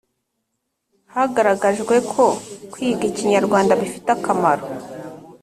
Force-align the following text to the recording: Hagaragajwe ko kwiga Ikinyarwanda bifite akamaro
Hagaragajwe 1.13 1.95
ko 2.11 2.23
kwiga 2.71 3.03
Ikinyarwanda 3.11 3.73
bifite 3.81 4.07
akamaro 4.17 4.65